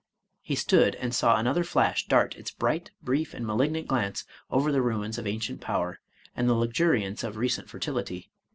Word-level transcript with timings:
He 0.41 0.55
stood 0.55 0.95
and 0.95 1.13
saw 1.13 1.37
another 1.37 1.63
flash 1.63 2.07
dart 2.07 2.35
its 2.35 2.49
bright, 2.49 2.89
brief, 3.03 3.35
and 3.35 3.45
malignant 3.45 3.87
glance 3.87 4.25
over 4.49 4.71
the 4.71 4.81
ruins 4.81 5.19
of 5.19 5.27
ancient 5.27 5.61
power, 5.61 5.99
and 6.35 6.49
the 6.49 6.55
luxuriance 6.55 7.23
of 7.23 7.37
recent 7.37 7.69
fertility. 7.69 8.31